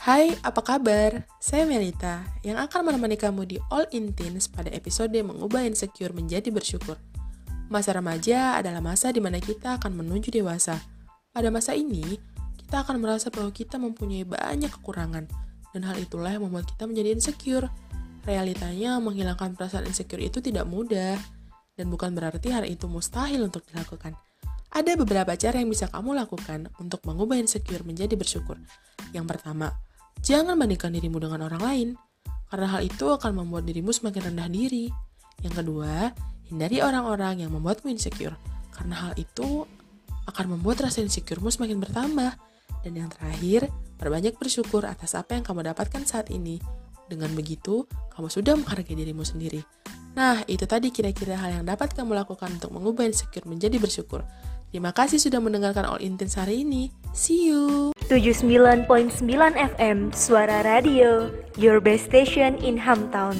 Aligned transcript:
Hai, 0.00 0.32
apa 0.40 0.64
kabar? 0.64 1.28
Saya 1.44 1.68
Melita, 1.68 2.24
yang 2.40 2.56
akan 2.56 2.88
menemani 2.88 3.20
kamu 3.20 3.44
di 3.44 3.60
All 3.68 3.84
in 3.92 4.16
Teens 4.16 4.48
pada 4.48 4.72
episode 4.72 5.12
mengubah 5.12 5.60
insecure 5.68 6.16
menjadi 6.16 6.48
bersyukur. 6.48 6.96
Masa 7.68 7.92
remaja 7.92 8.56
adalah 8.56 8.80
masa 8.80 9.12
di 9.12 9.20
mana 9.20 9.36
kita 9.36 9.76
akan 9.76 10.00
menuju 10.00 10.32
dewasa. 10.32 10.80
Pada 11.36 11.52
masa 11.52 11.76
ini, 11.76 12.16
kita 12.64 12.80
akan 12.80 12.96
merasa 12.96 13.28
bahwa 13.28 13.52
kita 13.52 13.76
mempunyai 13.76 14.24
banyak 14.24 14.72
kekurangan, 14.72 15.28
dan 15.76 15.80
hal 15.84 16.00
itulah 16.00 16.32
yang 16.32 16.48
membuat 16.48 16.72
kita 16.72 16.88
menjadi 16.88 17.20
insecure. 17.20 17.68
Realitanya, 18.24 18.96
menghilangkan 19.04 19.52
perasaan 19.52 19.84
insecure 19.84 20.24
itu 20.24 20.40
tidak 20.40 20.64
mudah, 20.64 21.20
dan 21.76 21.92
bukan 21.92 22.16
berarti 22.16 22.48
hal 22.48 22.64
itu 22.64 22.88
mustahil 22.88 23.44
untuk 23.44 23.68
dilakukan. 23.68 24.16
Ada 24.72 24.96
beberapa 24.96 25.36
cara 25.36 25.60
yang 25.60 25.68
bisa 25.68 25.92
kamu 25.92 26.16
lakukan 26.16 26.72
untuk 26.80 27.04
mengubah 27.04 27.36
insecure 27.36 27.84
menjadi 27.84 28.16
bersyukur. 28.16 28.56
Yang 29.12 29.36
pertama, 29.36 29.76
jangan 30.20 30.58
bandingkan 30.58 30.90
dirimu 30.90 31.22
dengan 31.22 31.46
orang 31.46 31.62
lain, 31.62 31.88
karena 32.50 32.66
hal 32.66 32.82
itu 32.82 33.06
akan 33.06 33.44
membuat 33.44 33.64
dirimu 33.64 33.94
semakin 33.94 34.34
rendah 34.34 34.48
diri. 34.50 34.90
Yang 35.40 35.64
kedua, 35.64 36.10
hindari 36.50 36.82
orang-orang 36.82 37.46
yang 37.46 37.54
membuatmu 37.54 37.88
insecure, 37.88 38.34
karena 38.74 39.08
hal 39.08 39.12
itu 39.16 39.64
akan 40.26 40.58
membuat 40.58 40.86
rasa 40.86 41.00
insecuremu 41.00 41.48
semakin 41.48 41.78
bertambah. 41.78 42.32
Dan 42.80 42.92
yang 42.96 43.10
terakhir, 43.12 43.68
perbanyak 44.00 44.40
bersyukur 44.40 44.88
atas 44.88 45.12
apa 45.12 45.36
yang 45.36 45.44
kamu 45.44 45.70
dapatkan 45.72 46.02
saat 46.08 46.32
ini. 46.32 46.58
Dengan 47.10 47.34
begitu, 47.34 47.84
kamu 48.14 48.28
sudah 48.30 48.54
menghargai 48.54 48.94
dirimu 48.94 49.26
sendiri. 49.26 49.60
Nah, 50.14 50.42
itu 50.46 50.66
tadi 50.66 50.90
kira-kira 50.90 51.38
hal 51.38 51.62
yang 51.62 51.66
dapat 51.66 51.94
kamu 51.94 52.14
lakukan 52.18 52.50
untuk 52.58 52.70
mengubah 52.74 53.06
insecure 53.06 53.46
menjadi 53.46 53.78
bersyukur. 53.78 54.26
Terima 54.70 54.94
kasih 54.94 55.18
sudah 55.18 55.42
mendengarkan 55.42 55.86
All 55.86 56.02
Intense 56.02 56.38
hari 56.38 56.62
ini. 56.62 56.94
See 57.10 57.50
you. 57.50 57.90
79.9 58.10 59.22
FM 59.54 60.10
Suara 60.10 60.66
Radio, 60.66 61.30
your 61.54 61.78
best 61.78 62.10
station 62.10 62.58
in 62.58 62.74
Hamtown. 62.74 63.38